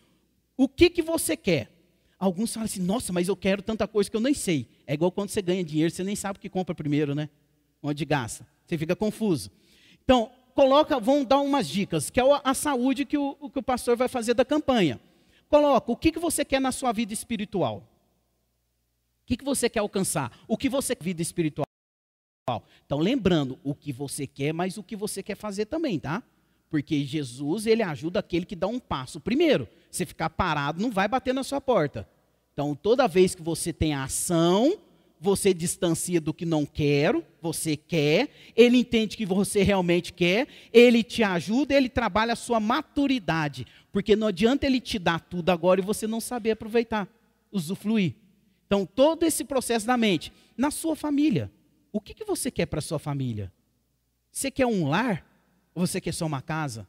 [0.55, 1.69] O que, que você quer?
[2.17, 4.69] Alguns falam assim, nossa, mas eu quero tanta coisa que eu nem sei.
[4.85, 7.29] É igual quando você ganha dinheiro, você nem sabe o que compra primeiro, né?
[7.81, 8.47] Onde gasta.
[8.63, 9.49] Você fica confuso.
[10.03, 13.97] Então, coloca, vão dar umas dicas, que é a saúde que o, que o pastor
[13.97, 14.99] vai fazer da campanha.
[15.49, 17.77] Coloca, o que, que você quer na sua vida espiritual?
[19.23, 20.31] O que, que você quer alcançar?
[20.47, 21.65] O que você quer vida espiritual?
[22.85, 26.23] Então, lembrando o que você quer, mas o que você quer fazer também, tá?
[26.69, 29.67] Porque Jesus, ele ajuda aquele que dá um passo primeiro.
[29.89, 32.07] Você ficar parado, não vai bater na sua porta.
[32.53, 34.77] Então, toda vez que você tem ação,
[35.19, 41.03] você distancia do que não quero, você quer, ele entende que você realmente quer, ele
[41.03, 43.67] te ajuda, ele trabalha a sua maturidade.
[43.91, 47.07] Porque não adianta ele te dar tudo agora e você não saber aproveitar,
[47.51, 48.15] usufruir.
[48.65, 51.51] Então, todo esse processo da mente, na sua família.
[51.91, 53.51] O que, que você quer para sua família?
[54.31, 55.25] Você quer um lar?
[55.75, 56.87] Ou você quer só uma casa?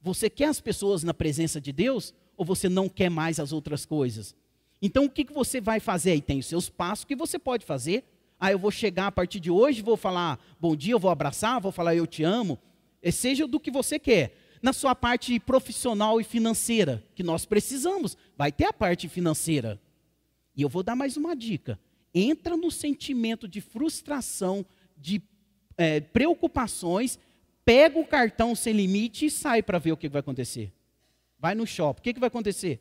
[0.00, 2.14] Você quer as pessoas na presença de Deus?
[2.36, 4.34] Ou você não quer mais as outras coisas?
[4.80, 6.22] Então, o que, que você vai fazer aí?
[6.22, 8.04] Tem os seus passos que você pode fazer.
[8.40, 11.60] Ah, eu vou chegar a partir de hoje, vou falar bom dia, eu vou abraçar,
[11.60, 12.58] vou falar eu te amo.
[13.02, 14.34] É, seja do que você quer.
[14.62, 19.80] Na sua parte profissional e financeira, que nós precisamos, vai ter a parte financeira.
[20.56, 21.78] E eu vou dar mais uma dica
[22.14, 24.64] entra no sentimento de frustração,
[24.96, 25.22] de
[25.76, 27.18] é, preocupações,
[27.64, 30.72] pega o cartão sem limite e sai para ver o que vai acontecer.
[31.38, 32.80] Vai no shopping, o que, vai acontecer?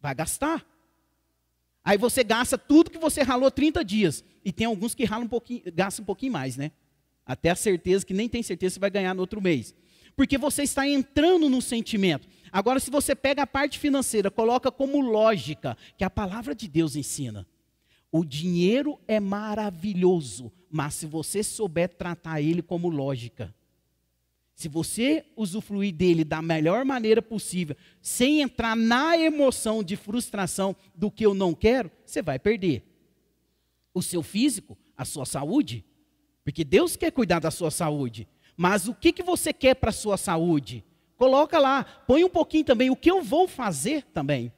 [0.00, 0.66] Vai gastar.
[1.84, 4.24] Aí você gasta tudo que você ralou 30 dias.
[4.44, 6.72] E tem alguns que ralam um pouquinho, gastam um pouquinho mais, né?
[7.24, 9.74] Até a certeza que nem tem certeza se vai ganhar no outro mês.
[10.16, 12.28] Porque você está entrando no sentimento.
[12.50, 16.96] Agora, se você pega a parte financeira, coloca como lógica, que a palavra de Deus
[16.96, 17.46] ensina.
[18.14, 23.54] O dinheiro é maravilhoso, mas se você souber tratar ele como lógica,
[24.54, 31.10] se você usufruir dele da melhor maneira possível, sem entrar na emoção de frustração do
[31.10, 32.84] que eu não quero, você vai perder.
[33.94, 35.82] O seu físico, a sua saúde,
[36.44, 38.28] porque Deus quer cuidar da sua saúde.
[38.56, 40.84] Mas o que, que você quer para a sua saúde?
[41.16, 44.52] Coloca lá, põe um pouquinho também, o que eu vou fazer também.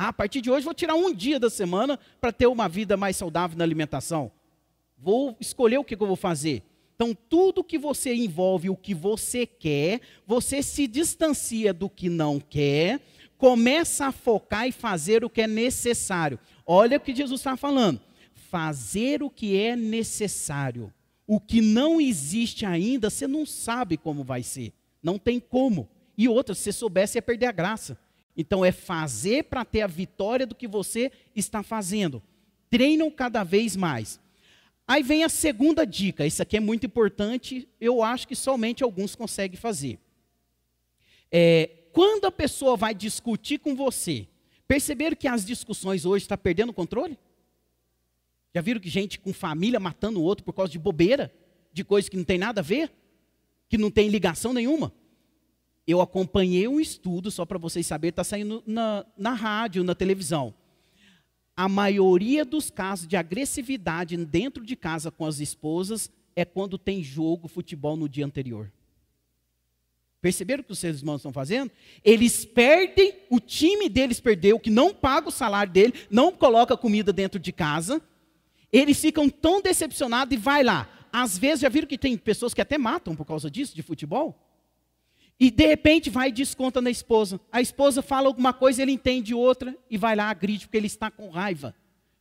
[0.00, 2.96] Ah, a partir de hoje vou tirar um dia da semana para ter uma vida
[2.96, 4.30] mais saudável na alimentação.
[4.96, 6.62] Vou escolher o que, que eu vou fazer.
[6.94, 12.38] Então, tudo que você envolve o que você quer, você se distancia do que não
[12.38, 13.00] quer,
[13.36, 16.38] começa a focar e fazer o que é necessário.
[16.64, 18.00] Olha o que Jesus está falando.
[18.32, 20.92] Fazer o que é necessário.
[21.26, 24.72] O que não existe ainda, você não sabe como vai ser.
[25.02, 25.88] Não tem como.
[26.16, 27.98] E outra, se você soubesse, ia perder a graça.
[28.40, 32.22] Então, é fazer para ter a vitória do que você está fazendo.
[32.70, 34.20] Treinam cada vez mais.
[34.86, 39.14] Aí vem a segunda dica, isso aqui é muito importante, eu acho que somente alguns
[39.14, 39.98] conseguem fazer.
[41.30, 44.26] É, quando a pessoa vai discutir com você,
[44.66, 47.18] perceberam que as discussões hoje estão tá perdendo o controle?
[48.54, 51.34] Já viram que gente com família matando o outro por causa de bobeira?
[51.72, 52.90] De coisas que não tem nada a ver?
[53.68, 54.90] Que não tem ligação nenhuma?
[55.88, 60.54] Eu acompanhei um estudo, só para vocês saberem, está saindo na, na rádio, na televisão
[61.58, 67.02] a maioria dos casos de agressividade dentro de casa com as esposas é quando tem
[67.02, 68.70] jogo, futebol no dia anterior.
[70.20, 71.72] Perceberam o que os seres humanos estão fazendo?
[72.04, 77.12] Eles perdem, o time deles perdeu, que não paga o salário dele, não coloca comida
[77.12, 78.00] dentro de casa.
[78.72, 80.88] Eles ficam tão decepcionados e vai lá.
[81.12, 84.47] Às vezes, já viram que tem pessoas que até matam por causa disso, de futebol?
[85.40, 87.40] E de repente vai e desconta na esposa.
[87.52, 91.10] A esposa fala alguma coisa, ele entende outra e vai lá agride porque ele está
[91.10, 91.74] com raiva.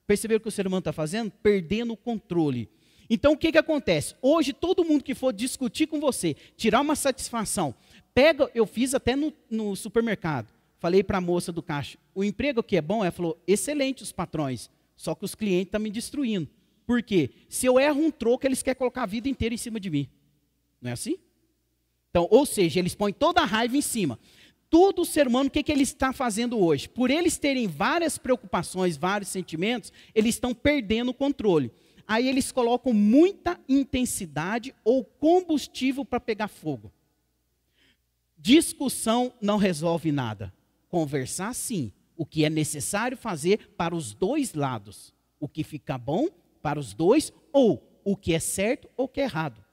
[0.06, 1.32] Perceberam o que o ser humano está fazendo?
[1.32, 2.70] Perdendo o controle.
[3.10, 4.16] Então o que, que acontece?
[4.22, 7.74] Hoje todo mundo que for discutir com você, tirar uma satisfação,
[8.14, 10.48] pega, eu fiz até no, no supermercado.
[10.80, 14.12] Falei para a moça do caixa, o emprego que é bom, ela falou, excelente os
[14.12, 16.48] patrões, só que os clientes estão tá me destruindo.
[16.86, 17.32] Por quê?
[17.50, 20.08] Se eu erro um troco, eles querem colocar a vida inteira em cima de mim.
[20.80, 21.18] Não é assim?
[22.10, 24.20] Então, ou seja, eles põem toda a raiva em cima.
[24.70, 26.90] Todo ser humano, o que, que ele está fazendo hoje?
[26.90, 31.72] Por eles terem várias preocupações, vários sentimentos, eles estão perdendo o controle.
[32.08, 36.92] Aí eles colocam muita intensidade ou combustível para pegar fogo.
[38.38, 40.54] Discussão não resolve nada.
[40.90, 41.92] Conversar, sim.
[42.16, 45.14] O que é necessário fazer para os dois lados.
[45.40, 46.28] O que fica bom
[46.62, 49.64] para os dois, ou o que é certo ou o que é errado.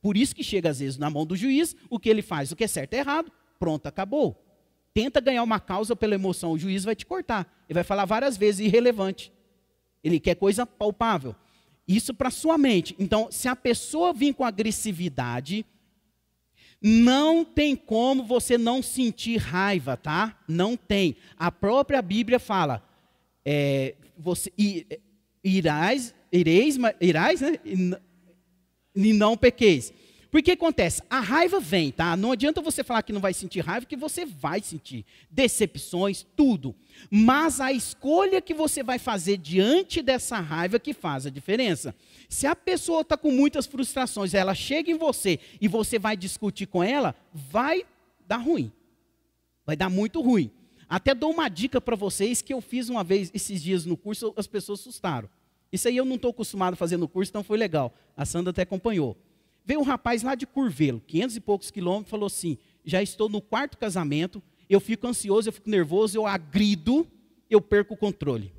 [0.00, 2.56] Por isso que chega às vezes na mão do juiz, o que ele faz, o
[2.56, 4.44] que é certo é errado, pronto, acabou.
[4.94, 7.46] Tenta ganhar uma causa pela emoção, o juiz vai te cortar.
[7.68, 9.32] Ele vai falar várias vezes irrelevante.
[10.02, 11.34] Ele quer coisa palpável.
[11.86, 12.94] Isso para sua mente.
[12.98, 15.64] Então, se a pessoa vir com agressividade,
[16.80, 20.38] não tem como você não sentir raiva, tá?
[20.46, 21.16] Não tem.
[21.36, 22.82] A própria Bíblia fala,
[23.44, 24.52] é, você
[25.42, 27.58] irás, ireis, irás, né?
[29.06, 29.92] E não pequeis.
[30.30, 31.02] Porque acontece?
[31.08, 32.14] A raiva vem, tá?
[32.14, 36.74] Não adianta você falar que não vai sentir raiva, que você vai sentir decepções, tudo.
[37.10, 41.94] Mas a escolha que você vai fazer diante dessa raiva que faz a diferença.
[42.28, 46.66] Se a pessoa está com muitas frustrações, ela chega em você e você vai discutir
[46.66, 47.86] com ela, vai
[48.26, 48.70] dar ruim.
[49.64, 50.50] Vai dar muito ruim.
[50.86, 54.34] Até dou uma dica para vocês que eu fiz uma vez esses dias no curso,
[54.36, 55.28] as pessoas assustaram.
[55.72, 57.94] Isso aí eu não estou acostumado a fazer no curso, então foi legal.
[58.16, 59.16] A Sandra até acompanhou.
[59.64, 63.40] Veio um rapaz lá de Curvelo, 500 e poucos quilômetros, falou assim: já estou no
[63.40, 67.06] quarto casamento, eu fico ansioso, eu fico nervoso, eu agrido,
[67.50, 68.52] eu perco o controle.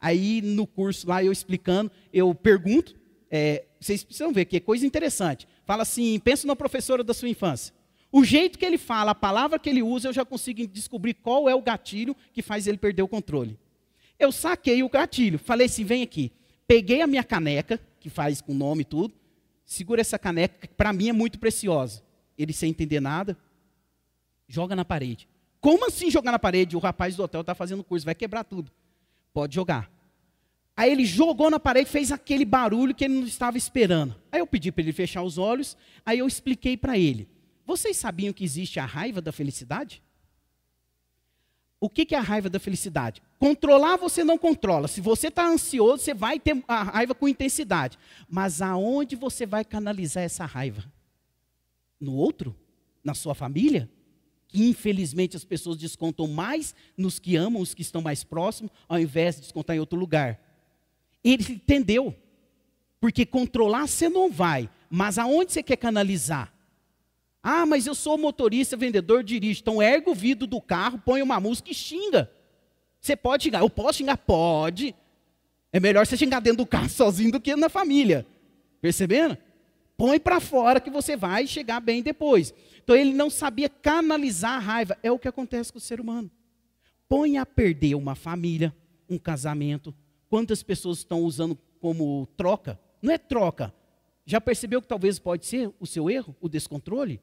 [0.00, 2.96] Aí no curso lá, eu explicando, eu pergunto,
[3.30, 5.46] é, vocês precisam ver que é coisa interessante.
[5.64, 7.72] Fala assim: pensa na professora da sua infância.
[8.10, 11.48] O jeito que ele fala, a palavra que ele usa, eu já consigo descobrir qual
[11.48, 13.58] é o gatilho que faz ele perder o controle.
[14.22, 16.30] Eu saquei o gatilho, falei assim: vem aqui.
[16.64, 19.12] Peguei a minha caneca, que faz com nome e tudo,
[19.64, 22.02] segura essa caneca, que para mim é muito preciosa.
[22.38, 23.36] Ele sem entender nada,
[24.46, 25.28] joga na parede.
[25.60, 26.76] Como assim jogar na parede?
[26.76, 28.70] O rapaz do hotel está fazendo curso, vai quebrar tudo.
[29.34, 29.90] Pode jogar.
[30.76, 34.14] Aí ele jogou na parede, fez aquele barulho que ele não estava esperando.
[34.30, 37.28] Aí eu pedi para ele fechar os olhos, aí eu expliquei para ele.
[37.66, 40.02] Vocês sabiam que existe a raiva da felicidade?
[41.78, 43.20] O que é a raiva da felicidade?
[43.42, 44.86] Controlar você não controla.
[44.86, 47.98] Se você está ansioso, você vai ter a raiva com intensidade.
[48.28, 50.84] Mas aonde você vai canalizar essa raiva?
[51.98, 52.54] No outro?
[53.02, 53.90] Na sua família?
[54.46, 59.00] Que infelizmente as pessoas descontam mais nos que amam, os que estão mais próximos, ao
[59.00, 60.40] invés de descontar em outro lugar.
[61.24, 62.14] Ele entendeu.
[63.00, 64.70] Porque controlar você não vai.
[64.88, 66.54] Mas aonde você quer canalizar?
[67.42, 69.62] Ah, mas eu sou motorista, vendedor, dirijo.
[69.62, 72.30] Então erga o vidro do carro, põe uma música e xinga.
[73.02, 73.60] Você pode xingar.
[73.60, 74.16] Eu posso xingar?
[74.16, 74.94] Pode.
[75.72, 78.24] É melhor você xingar dentro do carro sozinho do que na família.
[78.80, 79.36] Percebendo?
[79.96, 82.54] Põe para fora que você vai chegar bem depois.
[82.82, 84.96] Então ele não sabia canalizar a raiva.
[85.02, 86.30] É o que acontece com o ser humano.
[87.08, 88.74] Põe a perder uma família,
[89.10, 89.92] um casamento.
[90.28, 92.78] Quantas pessoas estão usando como troca?
[93.02, 93.74] Não é troca.
[94.24, 97.20] Já percebeu que talvez pode ser o seu erro, o descontrole?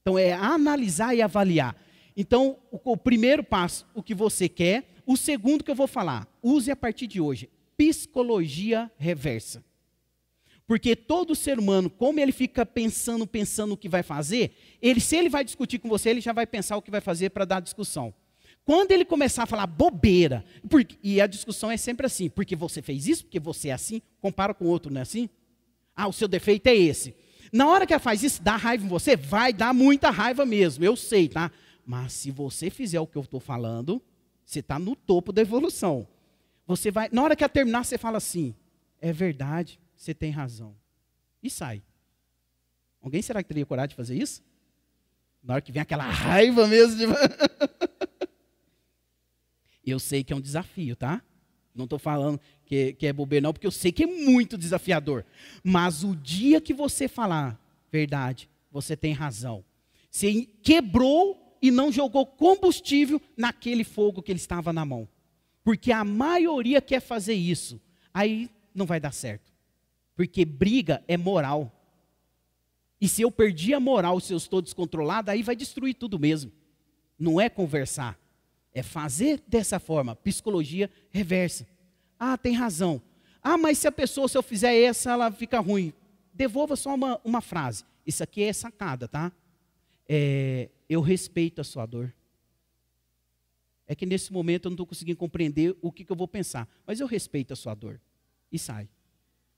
[0.00, 1.76] Então é analisar e avaliar.
[2.16, 4.99] Então, o, o primeiro passo, o que você quer.
[5.10, 9.60] O segundo que eu vou falar, use a partir de hoje, psicologia reversa.
[10.68, 15.16] Porque todo ser humano, como ele fica pensando, pensando o que vai fazer, ele, se
[15.16, 17.58] ele vai discutir com você, ele já vai pensar o que vai fazer para dar
[17.58, 18.14] discussão.
[18.64, 22.80] Quando ele começar a falar bobeira, porque, e a discussão é sempre assim, porque você
[22.80, 25.28] fez isso, porque você é assim, compara com o outro, não é assim?
[25.96, 27.16] Ah, o seu defeito é esse.
[27.52, 30.84] Na hora que ela faz isso, dá raiva em você, vai dar muita raiva mesmo,
[30.84, 31.50] eu sei, tá?
[31.84, 34.00] Mas se você fizer o que eu estou falando,
[34.50, 36.08] você está no topo da evolução.
[36.66, 38.52] Você vai, na hora que ela terminar, você fala assim:
[39.00, 40.74] é verdade, você tem razão.
[41.40, 41.80] E sai.
[43.00, 44.42] Alguém será que teria coragem de fazer isso?
[45.40, 46.96] Na hora que vem aquela raiva mesmo.
[46.96, 47.04] De...
[49.86, 51.22] eu sei que é um desafio, tá?
[51.72, 55.24] Não estou falando que, que é bobeira, não, porque eu sei que é muito desafiador.
[55.62, 57.56] Mas o dia que você falar,
[57.90, 59.64] verdade, você tem razão.
[60.10, 65.08] Você quebrou e não jogou combustível naquele fogo que ele estava na mão.
[65.62, 67.80] Porque a maioria quer fazer isso.
[68.12, 69.52] Aí não vai dar certo.
[70.16, 71.72] Porque briga é moral.
[73.00, 76.50] E se eu perdi a moral, se eu estou descontrolado, aí vai destruir tudo mesmo.
[77.18, 78.18] Não é conversar.
[78.72, 80.16] É fazer dessa forma.
[80.16, 81.66] Psicologia reversa.
[82.18, 83.00] Ah, tem razão.
[83.42, 85.92] Ah, mas se a pessoa, se eu fizer essa, ela fica ruim.
[86.32, 87.84] Devolva só uma, uma frase.
[88.06, 89.32] Isso aqui é sacada, tá?
[90.12, 92.12] É, eu respeito a sua dor.
[93.86, 96.68] É que nesse momento eu não estou conseguindo compreender o que, que eu vou pensar.
[96.84, 98.00] Mas eu respeito a sua dor.
[98.50, 98.88] E sai.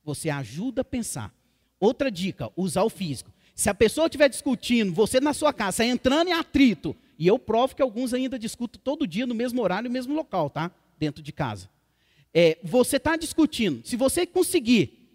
[0.03, 1.33] Você ajuda a pensar.
[1.79, 3.33] Outra dica, usar o físico.
[3.55, 7.75] Se a pessoa estiver discutindo, você na sua casa, entrando em atrito, e eu provo
[7.75, 10.71] que alguns ainda discutem todo dia no mesmo horário, no mesmo local, tá?
[10.99, 11.67] Dentro de casa.
[12.31, 13.83] É, você está discutindo.
[13.87, 15.09] Se você conseguir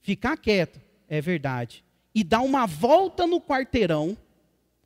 [0.00, 4.16] ficar quieto, é verdade, e dar uma volta no quarteirão,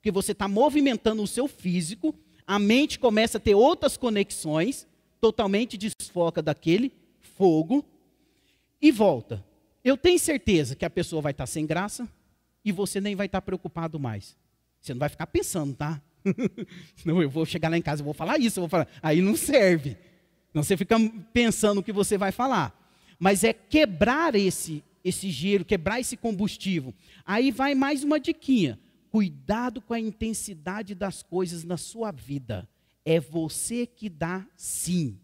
[0.04, 2.14] porque você está movimentando o seu físico,
[2.46, 4.86] a mente começa a ter outras conexões,
[5.18, 6.92] totalmente desfoca daquele
[7.38, 7.82] fogo,
[8.82, 9.42] e volta.
[9.82, 12.06] Eu tenho certeza que a pessoa vai estar sem graça
[12.62, 14.36] e você nem vai estar preocupado mais.
[14.78, 16.02] Você não vai ficar pensando, tá?
[17.02, 18.86] não, eu vou chegar lá em casa, eu vou falar isso, eu vou falar.
[19.02, 19.96] Aí não serve.
[20.52, 20.98] Não você fica
[21.32, 22.78] pensando o que você vai falar.
[23.18, 26.92] Mas é quebrar esse esse gelo, quebrar esse combustível.
[27.24, 28.78] Aí vai mais uma diquinha.
[29.14, 32.68] Cuidado com a intensidade das coisas na sua vida.
[33.05, 35.20] É você que dá sim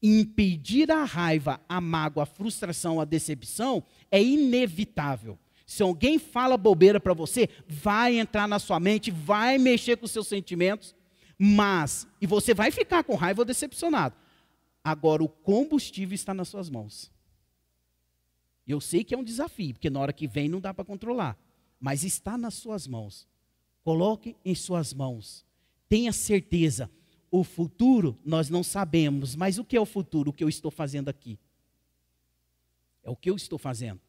[0.00, 5.36] impedir a raiva, a mágoa, a frustração, a decepção é inevitável.
[5.66, 10.12] Se alguém fala bobeira para você, vai entrar na sua mente, vai mexer com os
[10.12, 10.94] seus sentimentos,
[11.36, 14.14] mas, e você vai ficar com raiva ou decepcionado.
[14.84, 17.10] Agora, o combustível está nas suas mãos.
[18.64, 21.36] Eu sei que é um desafio, porque na hora que vem não dá para controlar,
[21.80, 23.31] mas está nas suas mãos.
[23.82, 25.44] Coloque em suas mãos.
[25.88, 26.90] Tenha certeza,
[27.30, 30.30] o futuro nós não sabemos, mas o que é o futuro?
[30.30, 31.38] O que eu estou fazendo aqui?
[33.02, 34.00] É o que eu estou fazendo.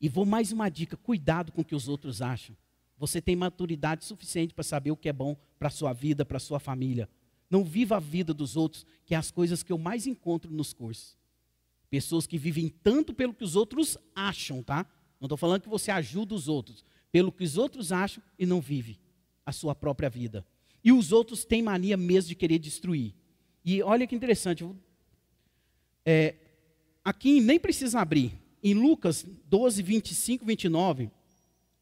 [0.00, 2.56] E vou mais uma dica: cuidado com o que os outros acham.
[2.98, 6.36] Você tem maturidade suficiente para saber o que é bom para a sua vida, para
[6.36, 7.08] a sua família.
[7.48, 10.72] Não viva a vida dos outros, que é as coisas que eu mais encontro nos
[10.72, 11.16] cursos.
[11.88, 14.86] Pessoas que vivem tanto pelo que os outros acham, tá?
[15.18, 18.60] Não estou falando que você ajuda os outros, pelo que os outros acham e não
[18.60, 18.98] vive
[19.44, 20.46] a sua própria vida.
[20.82, 23.14] E os outros têm mania mesmo de querer destruir.
[23.64, 24.66] E olha que interessante.
[26.04, 26.34] É,
[27.04, 28.32] aqui nem precisa abrir.
[28.62, 31.10] Em Lucas 12, 25, 29,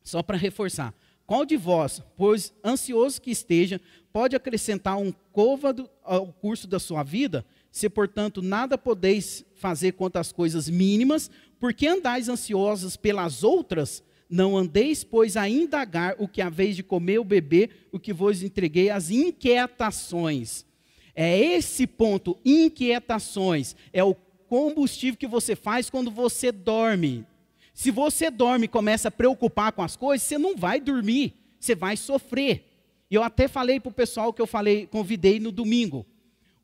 [0.02, 0.94] só para reforçar.
[1.26, 3.80] Qual de vós, pois ansioso que esteja,
[4.12, 7.44] pode acrescentar um côvado ao curso da sua vida?
[7.70, 14.02] Se, portanto, nada podeis fazer quanto às coisas mínimas, porque andais ansiosos pelas outras?
[14.28, 18.42] Não andeis, pois, a indagar o que vez de comer ou beber, o que vos
[18.42, 20.66] entreguei, as inquietações.
[21.14, 27.26] É esse ponto, inquietações, é o combustível que você faz quando você dorme.
[27.72, 31.74] Se você dorme e começa a preocupar com as coisas, você não vai dormir, você
[31.74, 32.64] vai sofrer.
[33.10, 36.04] E eu até falei para o pessoal que eu falei, convidei no domingo.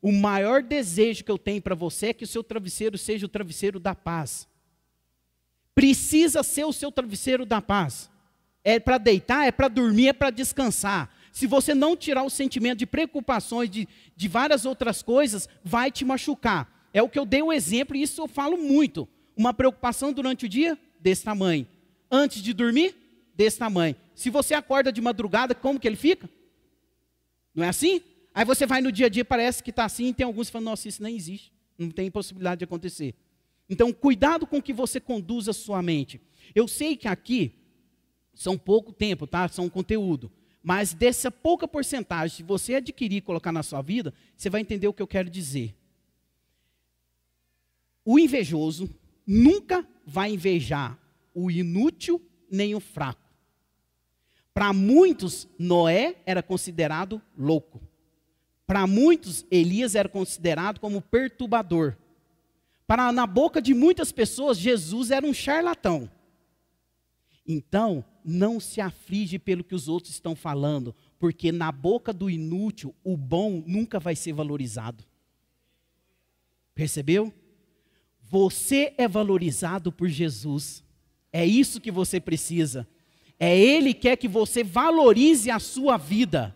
[0.01, 3.29] O maior desejo que eu tenho para você é que o seu travesseiro seja o
[3.29, 4.47] travesseiro da paz
[5.75, 8.09] precisa ser o seu travesseiro da paz.
[8.63, 11.13] É para deitar, é para dormir, é para descansar.
[11.31, 16.05] Se você não tirar o sentimento de preocupações, de, de várias outras coisas, vai te
[16.05, 16.89] machucar.
[16.93, 19.05] É o que eu dei o exemplo, e isso eu falo muito.
[19.35, 21.67] Uma preocupação durante o dia, desse tamanho.
[22.09, 22.95] Antes de dormir,
[23.35, 23.97] desse tamanho.
[24.15, 26.29] Se você acorda de madrugada, como que ele fica?
[27.53, 28.01] Não é assim?
[28.33, 30.53] Aí você vai no dia a dia, parece que está assim, e tem alguns que
[30.53, 31.51] falam, nossa, isso nem existe.
[31.77, 33.13] Não tem possibilidade de acontecer.
[33.69, 36.21] Então, cuidado com que você conduz a sua mente.
[36.53, 37.53] Eu sei que aqui
[38.33, 39.47] são pouco tempo, tá?
[39.47, 40.31] São conteúdo.
[40.61, 44.87] Mas dessa pouca porcentagem, se você adquirir e colocar na sua vida, você vai entender
[44.87, 45.75] o que eu quero dizer.
[48.03, 48.89] O invejoso
[49.25, 50.99] nunca vai invejar
[51.33, 53.25] o inútil nem o fraco.
[54.53, 57.81] Para muitos, Noé era considerado louco.
[58.65, 61.97] Para muitos, Elias era considerado como perturbador.
[62.87, 66.09] Para na boca de muitas pessoas, Jesus era um charlatão.
[67.47, 72.93] Então, não se aflige pelo que os outros estão falando, porque na boca do inútil,
[73.03, 75.03] o bom nunca vai ser valorizado.
[76.73, 77.33] Percebeu?
[78.19, 80.83] Você é valorizado por Jesus.
[81.31, 82.87] É isso que você precisa.
[83.39, 86.55] É Ele que quer que você valorize a sua vida.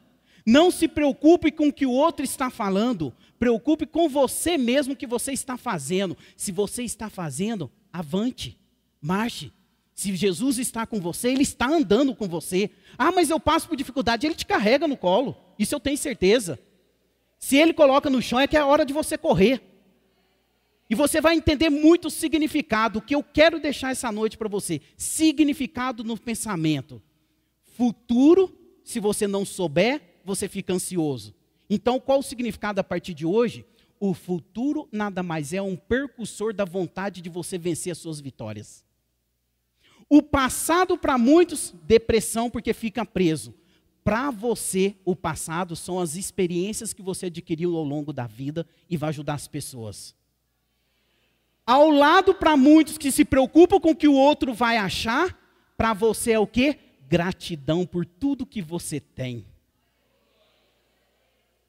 [0.50, 3.14] Não se preocupe com o que o outro está falando.
[3.38, 6.18] Preocupe com você mesmo que você está fazendo.
[6.36, 8.60] Se você está fazendo, avante,
[9.00, 9.54] marche.
[9.94, 12.72] Se Jesus está com você, Ele está andando com você.
[12.98, 15.38] Ah, mas eu passo por dificuldade, Ele te carrega no colo.
[15.60, 16.60] Isso eu tenho certeza.
[17.38, 19.62] Se Ele coloca no chão, é que é hora de você correr.
[20.90, 24.82] E você vai entender muito o significado, que eu quero deixar essa noite para você.
[24.98, 27.00] Significado no pensamento.
[27.78, 28.52] Futuro,
[28.84, 31.34] se você não souber, você fica ansioso.
[31.70, 33.66] Então, qual o significado a partir de hoje?
[34.00, 38.84] O futuro nada mais é um percussor da vontade de você vencer as suas vitórias.
[40.10, 43.54] O passado, para muitos, depressão, porque fica preso.
[44.04, 48.98] Para você, o passado são as experiências que você adquiriu ao longo da vida e
[48.98, 50.16] vai ajudar as pessoas.
[51.66, 55.38] Ao lado para muitos que se preocupam com o que o outro vai achar,
[55.78, 56.80] para você é o que?
[57.08, 59.46] Gratidão por tudo que você tem.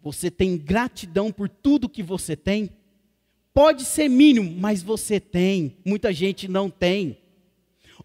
[0.02, 2.70] Você tem gratidão por tudo que você tem?
[3.52, 5.76] Pode ser mínimo, mas você tem.
[5.84, 7.18] Muita gente não tem.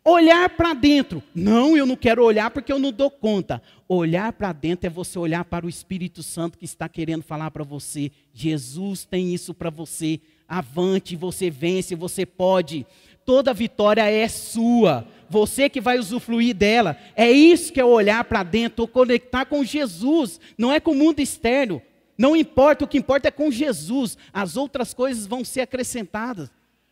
[0.04, 1.24] Olhar para dentro.
[1.34, 3.62] Não, eu não quero olhar porque eu não dou conta.
[3.88, 7.64] Olhar para dentro é você olhar para o Espírito Santo que está querendo falar para
[7.64, 8.12] você.
[8.34, 12.86] Jesus tem isso para você avante, você vence, você pode.
[13.26, 15.08] Toda vitória é sua.
[15.30, 16.96] Você que vai usufruir dela.
[17.16, 21.20] É isso que é olhar para dentro, conectar com Jesus, não é com o mundo
[21.20, 21.82] externo.
[22.18, 24.18] Não importa, o que importa é com Jesus.
[24.32, 26.50] As outras coisas vão ser acrescentadas.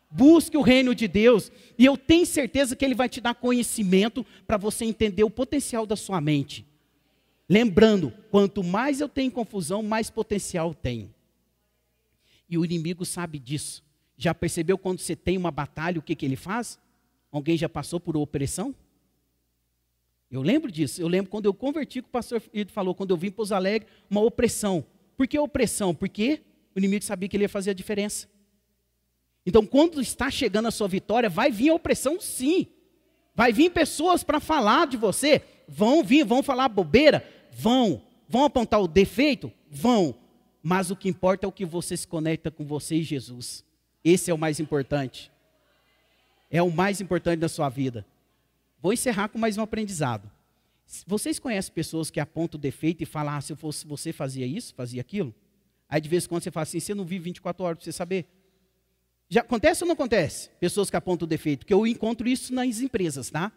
[0.09, 4.23] Busque o reino de Deus, e eu tenho certeza que Ele vai te dar conhecimento
[4.45, 6.63] para você entender o potencial da sua mente.
[7.49, 11.11] Lembrando, quanto mais eu tenho confusão, mais potencial tem.
[12.47, 13.83] E o inimigo sabe disso.
[14.23, 16.79] Já percebeu quando você tem uma batalha, o que, que ele faz?
[17.29, 18.73] Alguém já passou por opressão?
[20.31, 21.01] Eu lembro disso.
[21.01, 23.51] Eu lembro quando eu converti, que o pastor Ido falou, quando eu vim para os
[23.51, 24.85] Alegres, uma opressão.
[25.17, 25.93] Por que opressão?
[25.93, 26.41] Porque
[26.73, 28.29] o inimigo sabia que ele ia fazer a diferença.
[29.45, 32.67] Então, quando está chegando a sua vitória, vai vir a opressão sim.
[33.35, 35.41] Vai vir pessoas para falar de você.
[35.67, 37.27] Vão vir, vão falar bobeira?
[37.51, 38.01] Vão.
[38.29, 39.51] Vão apontar o defeito?
[39.69, 40.15] Vão
[40.63, 43.65] mas o que importa é o que você se conecta com você e Jesus.
[44.03, 45.31] Esse é o mais importante.
[46.49, 48.05] É o mais importante da sua vida.
[48.81, 50.29] Vou encerrar com mais um aprendizado.
[51.07, 54.45] Vocês conhecem pessoas que apontam o defeito e falam, ah, se eu fosse você fazia
[54.45, 55.33] isso, fazia aquilo?
[55.89, 57.91] Aí de vez em quando você fala assim, você não vive 24 horas para você
[57.91, 58.25] saber.
[59.29, 60.49] Já acontece ou não acontece?
[60.59, 63.51] Pessoas que apontam o defeito, porque eu encontro isso nas empresas, tá?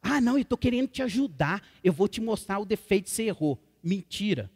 [0.00, 3.24] Ah, não, eu estou querendo te ajudar, eu vou te mostrar o defeito que você
[3.24, 3.58] errou.
[3.82, 4.50] Mentira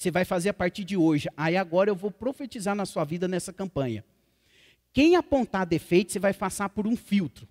[0.00, 1.28] você vai fazer a partir de hoje.
[1.36, 4.02] Aí agora eu vou profetizar na sua vida nessa campanha.
[4.92, 7.48] Quem apontar defeito, você vai passar por um filtro.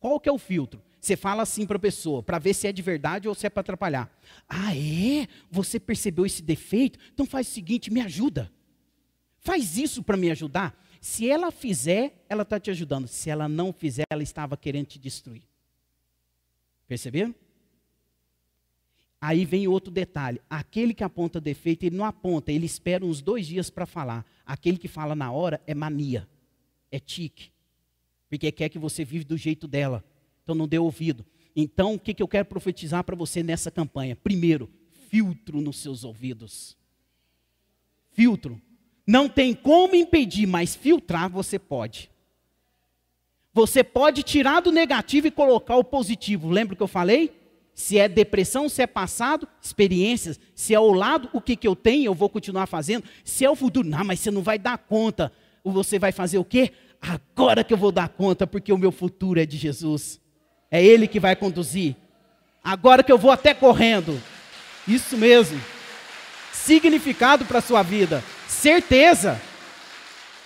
[0.00, 0.82] Qual que é o filtro?
[1.00, 3.50] Você fala assim para a pessoa, para ver se é de verdade ou se é
[3.50, 4.10] para atrapalhar.
[4.48, 5.26] Ah, é?
[5.50, 6.98] Você percebeu esse defeito?
[7.12, 8.52] Então faz o seguinte, me ajuda.
[9.38, 10.80] Faz isso para me ajudar.
[11.00, 13.08] Se ela fizer, ela está te ajudando.
[13.08, 15.42] Se ela não fizer, ela estava querendo te destruir.
[16.86, 17.34] Perceberam?
[19.20, 23.46] Aí vem outro detalhe: aquele que aponta defeito, ele não aponta, ele espera uns dois
[23.46, 24.24] dias para falar.
[24.46, 26.28] Aquele que fala na hora é mania,
[26.92, 27.50] é tique,
[28.28, 30.04] porque quer que você vive do jeito dela.
[30.42, 31.24] Então não dê ouvido.
[31.56, 34.14] Então o que, que eu quero profetizar para você nessa campanha?
[34.14, 34.70] Primeiro,
[35.08, 36.76] filtro nos seus ouvidos.
[38.12, 38.60] Filtro.
[39.06, 42.10] Não tem como impedir, mas filtrar você pode.
[43.52, 46.48] Você pode tirar do negativo e colocar o positivo.
[46.48, 47.32] Lembra o que eu falei?
[47.74, 50.38] Se é depressão, se é passado, experiências.
[50.54, 53.04] Se é o lado, o que, que eu tenho, eu vou continuar fazendo.
[53.24, 55.32] Se é o futuro, não, mas você não vai dar conta.
[55.64, 56.72] Você vai fazer o quê?
[57.00, 60.20] Agora que eu vou dar conta, porque o meu futuro é de Jesus.
[60.70, 61.96] É Ele que vai conduzir.
[62.62, 64.20] Agora que eu vou até correndo.
[64.86, 65.60] Isso mesmo.
[66.52, 68.22] Significado para a sua vida.
[68.48, 69.40] Certeza.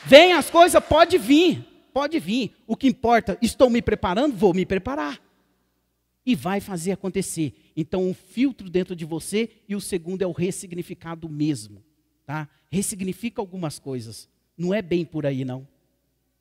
[0.05, 1.65] Vem as coisas, pode vir.
[1.93, 2.55] pode vir.
[2.67, 5.21] O que importa, estou me preparando, vou me preparar.
[6.25, 7.55] E vai fazer acontecer.
[7.77, 11.83] Então, um filtro dentro de você e o segundo é o ressignificado mesmo.
[12.25, 12.49] Tá?
[12.71, 14.29] Ressignifica algumas coisas.
[14.57, 15.67] Não é bem por aí, não.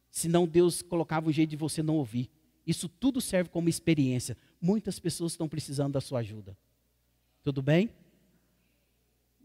[0.09, 2.30] Senão Deus colocava um jeito de você não ouvir.
[2.66, 4.38] Isso tudo serve como experiência.
[4.61, 6.57] Muitas pessoas estão precisando da sua ajuda.
[7.43, 7.89] Tudo bem?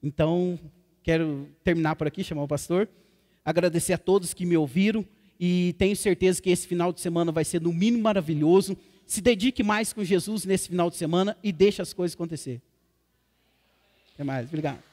[0.03, 0.59] Então,
[1.03, 2.89] quero terminar por aqui, chamar o pastor.
[3.45, 5.05] Agradecer a todos que me ouviram
[5.39, 8.77] e tenho certeza que esse final de semana vai ser no mínimo maravilhoso.
[9.07, 12.61] Se dedique mais com Jesus nesse final de semana e deixe as coisas acontecer.
[14.15, 14.90] Até mais, obrigado.